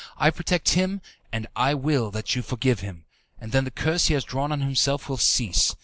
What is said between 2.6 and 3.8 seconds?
him, and then the